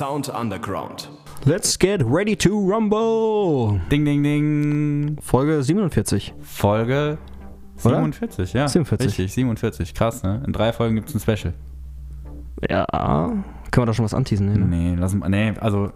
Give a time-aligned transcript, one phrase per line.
[0.00, 1.10] Sound Underground.
[1.44, 3.78] Let's get ready to rumble.
[3.90, 5.18] Ding, ding, ding.
[5.20, 6.32] Folge 47.
[6.40, 7.18] Folge
[7.84, 7.96] Oder?
[7.96, 8.66] 47, ja.
[8.66, 9.08] 47.
[9.08, 9.92] Richtig, 47.
[9.92, 10.42] Krass, ne?
[10.46, 11.52] In drei Folgen gibt es ein Special.
[12.66, 12.86] Ja,
[13.70, 14.50] können wir da schon was anteasen?
[14.50, 14.64] Nee, ne?
[14.64, 15.28] Nee, lass mal.
[15.28, 15.92] Nee, also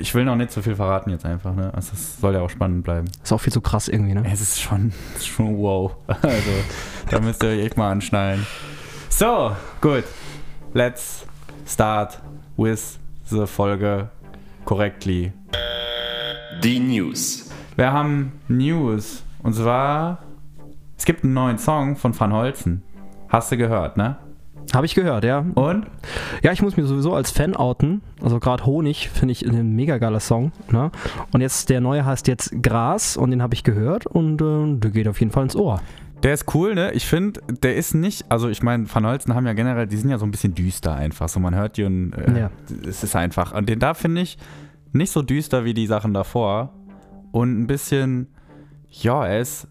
[0.00, 1.70] ich will noch nicht so viel verraten jetzt einfach, ne?
[1.74, 3.08] Also es soll ja auch spannend bleiben.
[3.22, 4.22] Ist auch viel zu krass irgendwie, ne?
[4.24, 5.94] Es ist schon, es ist schon wow.
[6.06, 6.50] Also,
[7.10, 8.46] da müsst ihr euch echt mal anschnallen.
[9.10, 10.04] So, gut.
[10.72, 11.26] Let's
[11.66, 12.22] start
[12.56, 12.98] with
[13.30, 14.08] the Folge
[14.64, 15.32] correctly.
[16.62, 17.50] Die News.
[17.76, 19.22] Wir haben News.
[19.42, 20.18] Und zwar,
[20.96, 22.82] es gibt einen neuen Song von Van Holzen.
[23.28, 24.16] Hast du gehört, ne?
[24.74, 25.44] Habe ich gehört, ja.
[25.54, 25.86] Und?
[26.42, 28.02] Ja, ich muss mich sowieso als Fan outen.
[28.22, 30.52] Also gerade Honig finde ich ein mega geiler Song.
[30.70, 30.90] Ne?
[31.32, 34.90] Und jetzt der neue heißt jetzt Gras und den habe ich gehört und äh, der
[34.90, 35.80] geht auf jeden Fall ins Ohr.
[36.22, 36.92] Der ist cool, ne?
[36.92, 40.10] Ich finde, der ist nicht, also ich meine, Van Holzen haben ja generell, die sind
[40.10, 41.28] ja so ein bisschen düster einfach.
[41.28, 42.50] So man hört die und äh, Ja.
[42.86, 43.52] es ist einfach.
[43.54, 44.36] Und den da finde ich
[44.92, 46.72] nicht so düster wie die Sachen davor.
[47.30, 48.28] Und ein bisschen,
[48.90, 49.68] ja, er ist,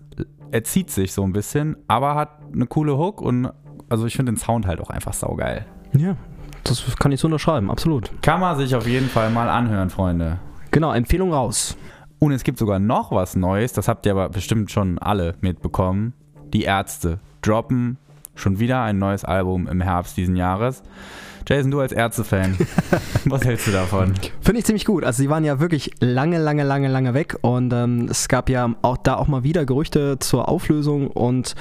[0.51, 3.49] er zieht sich so ein bisschen, aber hat eine coole Hook und
[3.89, 5.65] also ich finde den Sound halt auch einfach saugeil.
[5.93, 6.15] Ja,
[6.63, 8.11] das kann ich so unterschreiben, absolut.
[8.21, 10.39] Kann man sich auf jeden Fall mal anhören, Freunde.
[10.71, 11.75] Genau, Empfehlung raus.
[12.19, 16.13] Und es gibt sogar noch was Neues, das habt ihr aber bestimmt schon alle mitbekommen.
[16.53, 17.97] Die Ärzte droppen
[18.35, 20.83] schon wieder ein neues Album im Herbst diesen Jahres.
[21.47, 22.57] Jason, du als Ärzte-Fan,
[23.25, 24.13] was hältst du davon?
[24.41, 25.05] Finde ich ziemlich gut.
[25.05, 28.75] Also sie waren ja wirklich lange, lange, lange, lange weg und ähm, es gab ja
[28.81, 31.55] auch da auch mal wieder Gerüchte zur Auflösung und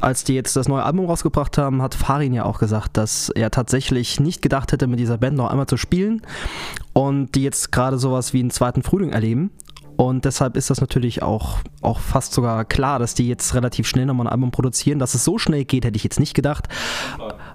[0.00, 3.50] als die jetzt das neue Album rausgebracht haben, hat Farin ja auch gesagt, dass er
[3.50, 6.22] tatsächlich nicht gedacht hätte, mit dieser Band noch einmal zu spielen
[6.92, 9.50] und die jetzt gerade sowas wie einen zweiten Frühling erleben.
[10.02, 14.04] Und deshalb ist das natürlich auch, auch fast sogar klar, dass die jetzt relativ schnell
[14.04, 14.98] nochmal ein Album produzieren.
[14.98, 16.66] Dass es so schnell geht, hätte ich jetzt nicht gedacht.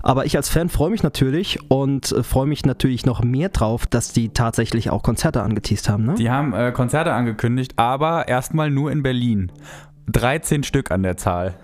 [0.01, 3.85] Aber ich als Fan freue mich natürlich und äh, freue mich natürlich noch mehr drauf,
[3.85, 6.05] dass die tatsächlich auch Konzerte angeteased haben.
[6.05, 6.15] Ne?
[6.15, 9.51] Die haben äh, Konzerte angekündigt, aber erstmal nur in Berlin.
[10.09, 11.55] 13 Stück an der Zahl.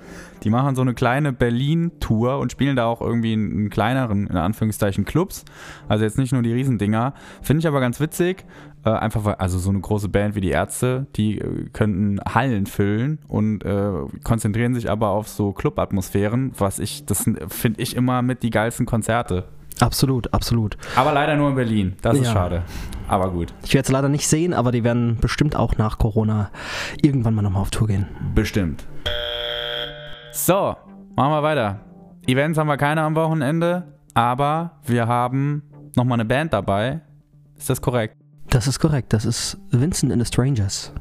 [0.44, 4.35] Die machen so eine kleine Berlin-Tour und spielen da auch irgendwie in, in kleineren, in
[4.35, 5.45] Anführungszeichen, Clubs.
[5.88, 7.13] Also jetzt nicht nur die Riesendinger.
[7.41, 8.44] Finde ich aber ganz witzig.
[8.85, 12.66] Äh, einfach weil, also so eine große Band wie die Ärzte, die äh, könnten Hallen
[12.66, 13.91] füllen und äh,
[14.23, 18.85] konzentrieren sich aber auf so Club-Atmosphären, was ich, das finde ich immer mit die geilsten
[18.85, 19.45] Konzerte.
[19.79, 20.77] Absolut, absolut.
[20.95, 21.95] Aber leider nur in Berlin.
[22.01, 22.33] Das ist Ja.
[22.33, 22.63] schade.
[23.07, 23.53] Aber gut.
[23.63, 26.51] Ich werde es leider nicht sehen, aber die werden bestimmt auch nach Corona
[27.01, 28.07] irgendwann mal nochmal auf Tour gehen.
[28.35, 28.85] Bestimmt.
[30.31, 30.75] So,
[31.15, 31.79] machen wir weiter.
[32.27, 33.83] Events haben wir keine am Wochenende,
[34.13, 35.63] aber wir haben
[35.95, 37.01] nochmal eine Band dabei.
[37.57, 38.15] Ist das korrekt?
[38.53, 40.91] Das ist korrekt, das ist Vincent and the Strangers.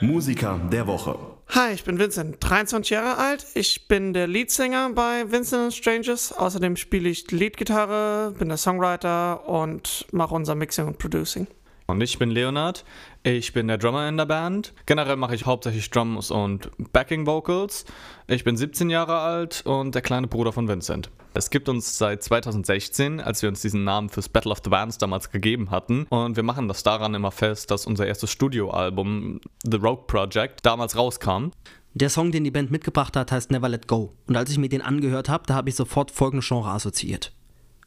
[0.00, 1.18] Musiker der Woche.
[1.48, 3.44] Hi, ich bin Vincent, 23 Jahre alt.
[3.54, 6.32] Ich bin der Leadsänger bei Vincent and Strangers.
[6.32, 11.48] Außerdem spiele ich Leadgitarre, bin der Songwriter und mache unser Mixing und Producing.
[11.92, 12.84] Und ich bin Leonard.
[13.22, 14.72] Ich bin der Drummer in der Band.
[14.86, 17.84] Generell mache ich hauptsächlich Drums und Backing Vocals.
[18.28, 21.10] Ich bin 17 Jahre alt und der kleine Bruder von Vincent.
[21.34, 24.96] Es gibt uns seit 2016, als wir uns diesen Namen fürs Battle of the Bands
[24.96, 26.06] damals gegeben hatten.
[26.08, 30.96] Und wir machen das daran immer fest, dass unser erstes Studioalbum, The Rogue Project, damals
[30.96, 31.50] rauskam.
[31.92, 34.14] Der Song, den die Band mitgebracht hat, heißt Never Let Go.
[34.26, 37.32] Und als ich mir den angehört habe, da habe ich sofort folgende Genre assoziiert.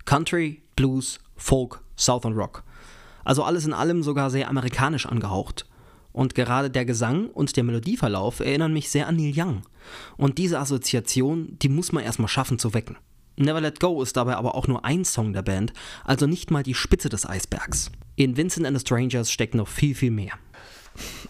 [0.05, 2.63] Country, Blues, Folk, Southern Rock.
[3.25, 5.65] Also alles in allem sogar sehr amerikanisch angehaucht.
[6.13, 9.63] Und gerade der Gesang und der Melodieverlauf erinnern mich sehr an Neil Young.
[10.15, 12.95] Und diese Assoziation, die muss man erstmal schaffen zu wecken.
[13.37, 15.73] Never Let Go ist dabei aber auch nur ein Song der Band,
[16.05, 17.91] also nicht mal die Spitze des Eisbergs.
[18.15, 20.31] In Vincent and the Strangers steckt noch viel, viel mehr.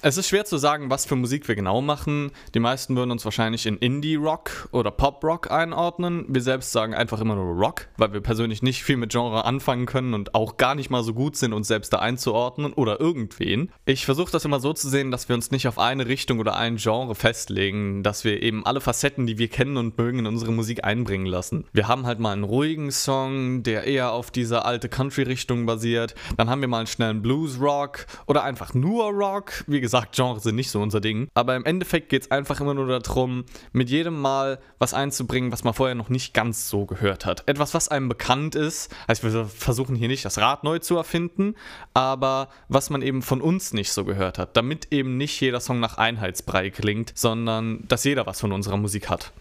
[0.02, 2.32] Es ist schwer zu sagen, was für Musik wir genau machen.
[2.54, 6.26] Die meisten würden uns wahrscheinlich in Indie-Rock oder Pop-Rock einordnen.
[6.28, 9.86] Wir selbst sagen einfach immer nur Rock, weil wir persönlich nicht viel mit Genre anfangen
[9.86, 13.72] können und auch gar nicht mal so gut sind, uns selbst da einzuordnen oder irgendwen.
[13.86, 16.56] Ich versuche das immer so zu sehen, dass wir uns nicht auf eine Richtung oder
[16.56, 20.52] ein Genre festlegen, dass wir eben alle Facetten, die wir kennen und mögen, in unsere
[20.52, 21.66] Musik einbringen lassen.
[21.74, 26.14] Wir haben halt mal einen ruhigen Song, der eher auf dieser alte Country-Richtung basiert.
[26.38, 29.55] Dann haben wir mal einen schnellen Blues-Rock oder einfach nur Rock.
[29.68, 31.28] Wie gesagt, Genres sind nicht so unser Ding.
[31.34, 35.64] Aber im Endeffekt geht es einfach immer nur darum, mit jedem Mal was einzubringen, was
[35.64, 37.44] man vorher noch nicht ganz so gehört hat.
[37.48, 38.94] Etwas, was einem bekannt ist.
[39.08, 41.56] Also wir versuchen hier nicht das Rad neu zu erfinden,
[41.94, 44.58] aber was man eben von uns nicht so gehört hat.
[44.58, 49.10] Damit eben nicht jeder Song nach Einheitsbrei klingt, sondern dass jeder was von unserer Musik
[49.10, 49.32] hat.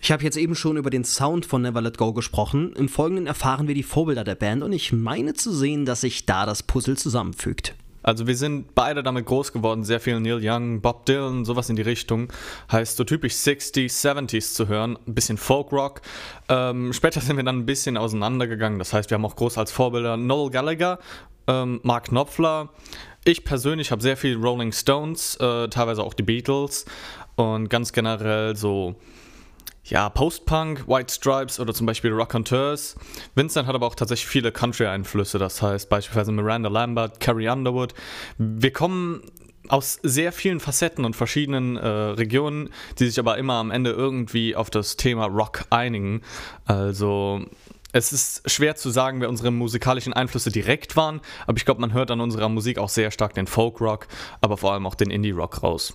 [0.00, 2.72] Ich habe jetzt eben schon über den Sound von Never Let Go gesprochen.
[2.74, 6.24] Im Folgenden erfahren wir die Vorbilder der Band und ich meine zu sehen, dass sich
[6.24, 7.74] da das Puzzle zusammenfügt.
[8.02, 11.76] Also wir sind beide damit groß geworden, sehr viel Neil Young, Bob Dylan, sowas in
[11.76, 12.32] die Richtung.
[12.70, 16.00] Heißt so typisch 60s, 70s zu hören, ein bisschen Folkrock.
[16.48, 18.78] Ähm, später sind wir dann ein bisschen auseinandergegangen.
[18.78, 20.98] Das heißt, wir haben auch groß als Vorbilder Noel Gallagher,
[21.46, 22.70] ähm, Mark Knopfler.
[23.24, 26.86] Ich persönlich habe sehr viel Rolling Stones, äh, teilweise auch die Beatles
[27.36, 28.96] und ganz generell so
[29.90, 32.96] ja, Post-Punk, White Stripes oder zum Beispiel Rockanteurs.
[33.34, 37.94] Vincent hat aber auch tatsächlich viele Country-Einflüsse, das heißt beispielsweise Miranda Lambert, Carrie Underwood.
[38.38, 39.22] Wir kommen
[39.68, 44.56] aus sehr vielen Facetten und verschiedenen äh, Regionen, die sich aber immer am Ende irgendwie
[44.56, 46.22] auf das Thema Rock einigen.
[46.64, 47.44] Also
[47.92, 51.92] es ist schwer zu sagen, wer unsere musikalischen Einflüsse direkt waren, aber ich glaube, man
[51.92, 54.08] hört an unserer Musik auch sehr stark den Folk-Rock,
[54.40, 55.94] aber vor allem auch den Indie-Rock raus.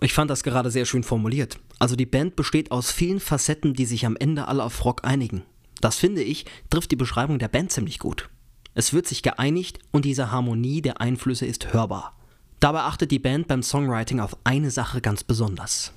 [0.00, 1.58] Ich fand das gerade sehr schön formuliert.
[1.82, 5.42] Also die Band besteht aus vielen Facetten, die sich am Ende alle auf Rock einigen.
[5.80, 8.30] Das finde ich, trifft die Beschreibung der Band ziemlich gut.
[8.76, 12.16] Es wird sich geeinigt und diese Harmonie der Einflüsse ist hörbar.
[12.60, 15.92] Dabei achtet die Band beim Songwriting auf eine Sache ganz besonders.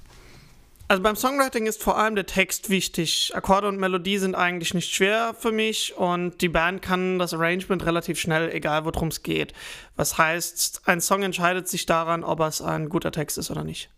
[0.88, 3.34] Also beim Songwriting ist vor allem der Text wichtig.
[3.36, 7.86] Akkorde und Melodie sind eigentlich nicht schwer für mich und die Band kann das Arrangement
[7.86, 9.54] relativ schnell, egal worum es geht.
[9.96, 13.92] Was heißt, ein Song entscheidet sich daran, ob es ein guter Text ist oder nicht.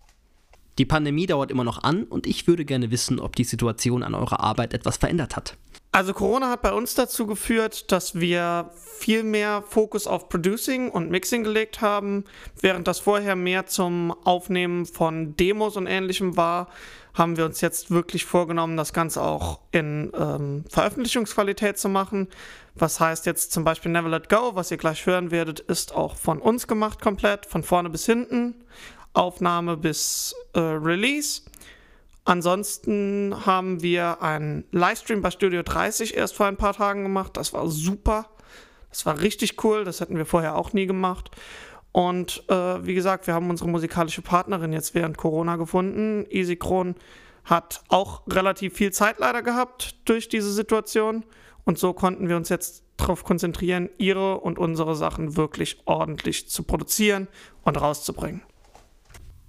[0.77, 4.13] Die Pandemie dauert immer noch an und ich würde gerne wissen, ob die Situation an
[4.13, 5.57] eurer Arbeit etwas verändert hat.
[5.91, 11.09] Also Corona hat bei uns dazu geführt, dass wir viel mehr Fokus auf Producing und
[11.09, 12.25] Mixing gelegt haben,
[12.62, 16.68] während das vorher mehr zum Aufnehmen von Demos und ähnlichem war,
[17.15, 22.27] haben wir uns jetzt wirklich vorgenommen, das Ganze auch in ähm, Veröffentlichungsqualität zu machen.
[22.75, 26.15] Was heißt jetzt zum Beispiel Never Let Go, was ihr gleich hören werdet, ist auch
[26.15, 28.53] von uns gemacht komplett, von vorne bis hinten.
[29.13, 31.42] Aufnahme bis äh, Release.
[32.25, 37.38] Ansonsten haben wir einen Livestream bei Studio 30 erst vor ein paar Tagen gemacht.
[37.38, 38.27] Das war super.
[38.89, 39.86] Das war richtig cool.
[39.86, 41.31] Das hätten wir vorher auch nie gemacht.
[41.94, 46.25] Und äh, wie gesagt, wir haben unsere musikalische Partnerin jetzt während Corona gefunden.
[46.30, 46.95] Easy Kron
[47.45, 51.24] hat auch relativ viel Zeit leider gehabt durch diese Situation.
[51.63, 56.63] Und so konnten wir uns jetzt darauf konzentrieren, ihre und unsere Sachen wirklich ordentlich zu
[56.63, 57.27] produzieren
[57.63, 58.42] und rauszubringen.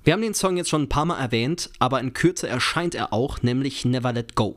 [0.05, 3.12] Wir haben den Song jetzt schon ein paar Mal erwähnt, aber in Kürze erscheint er
[3.12, 4.55] auch, nämlich Never Let Go.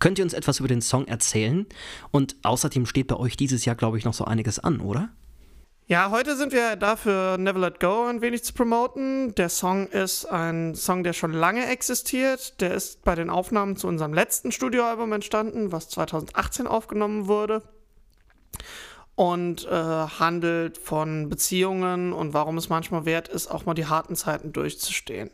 [0.00, 1.66] Könnt ihr uns etwas über den Song erzählen?
[2.10, 5.10] Und außerdem steht bei euch dieses Jahr, glaube ich, noch so einiges an, oder?
[5.86, 9.34] Ja, heute sind wir dafür Never Let Go ein wenig zu promoten.
[9.34, 12.60] Der Song ist ein Song, der schon lange existiert.
[12.60, 17.62] Der ist bei den Aufnahmen zu unserem letzten Studioalbum entstanden, was 2018 aufgenommen wurde
[19.14, 24.16] und äh, handelt von Beziehungen und warum es manchmal wert ist, auch mal die harten
[24.16, 25.30] Zeiten durchzustehen.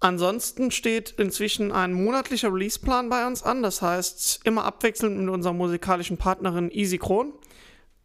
[0.00, 5.52] Ansonsten steht inzwischen ein monatlicher Releaseplan bei uns an, das heißt, immer abwechselnd mit unserer
[5.52, 7.32] musikalischen Partnerin Easy Kron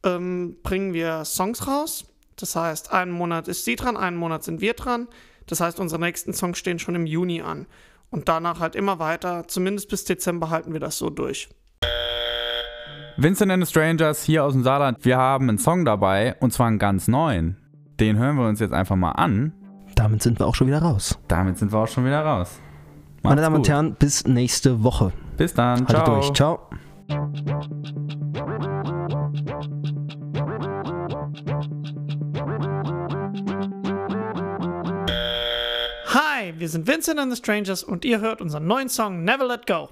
[0.04, 2.06] ähm, bringen wir Songs raus.
[2.36, 5.08] Das heißt, einen Monat ist sie dran, einen Monat sind wir dran.
[5.46, 7.68] Das heißt, unsere nächsten Songs stehen schon im Juni an.
[8.10, 11.50] Und danach halt immer weiter, zumindest bis Dezember halten wir das so durch.
[13.18, 15.06] Vincent and the Strangers hier aus dem Saarland.
[15.06, 17.58] Wir haben einen Song dabei und zwar einen ganz neuen.
[18.00, 19.54] Den hören wir uns jetzt einfach mal an.
[19.96, 21.20] Damit sind wir auch schon wieder raus.
[21.28, 22.60] Damit sind wir auch schon wieder raus.
[23.22, 23.70] Macht's Meine Damen und gut.
[23.70, 25.14] Herren, bis nächste Woche.
[25.38, 25.88] Bis dann.
[25.88, 26.16] Haltet Ciao.
[26.16, 26.34] durch.
[26.34, 26.60] Ciao.
[36.08, 39.68] Hi, wir sind Vincent and the Strangers und ihr hört unseren neuen Song Never Let
[39.68, 39.90] Go.